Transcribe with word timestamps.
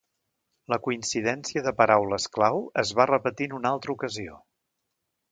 La 0.73 0.77
coincidència 0.85 1.61
de 1.67 1.73
paraules 1.81 2.25
clau 2.37 2.57
es 2.83 2.93
va 2.99 3.07
repetir 3.11 3.49
en 3.49 3.53
una 3.61 3.73
altra 3.75 3.93
ocasió. 3.99 4.39